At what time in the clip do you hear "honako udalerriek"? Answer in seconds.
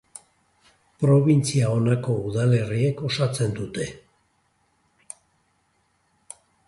1.73-3.03